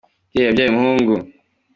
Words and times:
umubyeyi 0.21 0.45
yabyaye 0.47 0.69
umuhungu 0.71 1.13